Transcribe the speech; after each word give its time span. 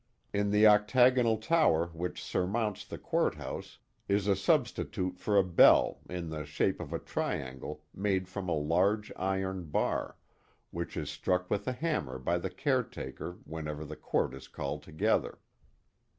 In 0.33 0.49
the 0.49 0.65
octagonal 0.65 1.37
tower 1.37 1.91
which 1.93 2.23
surmounts 2.23 2.83
the 2.83 2.97
court 2.97 3.35
house 3.35 3.77
is 4.07 4.25
a 4.25 4.35
substitute 4.35 5.19
for 5.19 5.37
a 5.37 5.43
bell 5.43 5.99
in 6.09 6.29
the 6.31 6.43
shape 6.43 6.79
of 6.79 6.91
a 6.91 6.97
triangle 6.97 7.83
made 7.93 8.27
from 8.27 8.49
a 8.49 8.67
targe 8.67 9.11
iron 9.15 9.65
bar, 9.65 10.17
which 10.71 10.97
is 10.97 11.11
struck 11.11 11.51
with 11.51 11.67
a 11.67 11.73
hammer 11.73 12.17
by 12.17 12.39
the 12.39 12.49
caretaker 12.49 13.37
whenever 13.45 13.85
the 13.85 13.95
court 13.95 14.33
is 14.33 14.47
called 14.47 14.81
together. 14.81 15.37